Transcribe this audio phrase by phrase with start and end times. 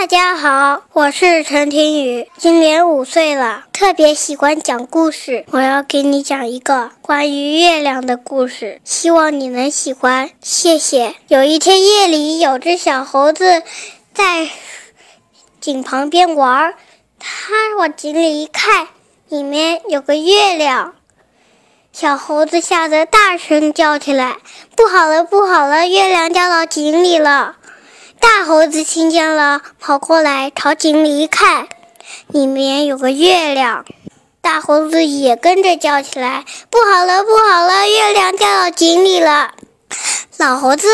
[0.00, 5.44] 大家好，我是陈庭宇，今年五岁了，特别喜欢讲故事。
[5.50, 10.30] 我要给你讲一个关于月亮的故事，希望你能喜欢。
[10.40, 11.16] 谢谢。
[11.26, 13.64] 有一天夜里，有只小猴子
[14.14, 14.48] 在
[15.60, 16.74] 井旁边玩，
[17.18, 18.86] 它往井里一看，
[19.28, 20.94] 里面有个月亮。
[21.92, 24.36] 小猴子吓得大声叫起来
[24.76, 27.56] ：“不好了，不好了，月亮掉到井里了！”
[28.20, 31.68] 大猴子听见了，跑过来朝井里一看，
[32.28, 33.84] 里面有个月亮。
[34.40, 39.52] 大猴子也跟着叫起来：“不好了，不好了，月亮掉到井里了！”
[40.38, 40.88] 老猴子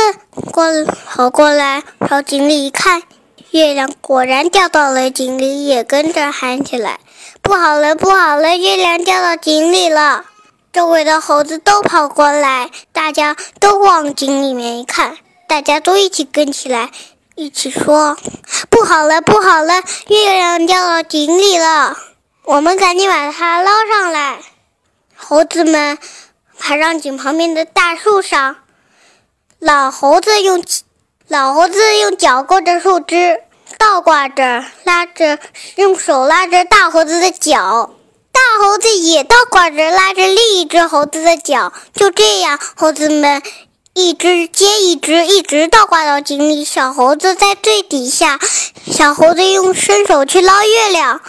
[0.52, 0.66] 过
[1.06, 3.02] 跑过来朝井里一看，
[3.50, 6.98] 月亮果然掉到了井里，也跟着喊起来
[7.42, 10.24] ：“不好了，不好了，月亮掉到井里了！”
[10.72, 16.90] 周围的猴子都跑过来，大家都往井里面一看，大家都一起跟起来。
[17.36, 18.16] 一起说
[18.70, 21.96] ：“不好了，不好了，月亮掉到井里了！
[22.44, 24.38] 我们赶紧把它捞上来。”
[25.16, 25.98] 猴子们
[26.56, 28.58] 爬上井旁边的大树上，
[29.58, 30.62] 老猴子用
[31.26, 33.40] 老猴子用脚勾着树枝，
[33.78, 35.40] 倒挂着拉着，
[35.74, 37.96] 用手拉着大猴子的脚，
[38.30, 41.72] 大猴子也倒挂着拉着另一只猴子的脚。
[41.92, 43.42] 就这样，猴子们。
[43.96, 46.64] 一只接一只，一直倒挂到井里。
[46.64, 48.40] 小猴子在最底下，
[48.90, 51.20] 小猴子用伸手去捞月亮，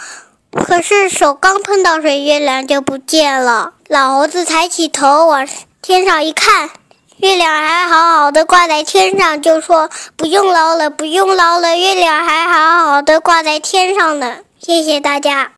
[0.50, 3.74] 可是手刚碰到水，月亮就不见了。
[3.86, 5.46] 老猴子抬起头往
[5.80, 6.70] 天上一看，
[7.18, 15.52] 月亮还好好的挂在天上，就说：“不用捞了，不用捞了，月亮还好好的挂在天上呢。”谢谢大家。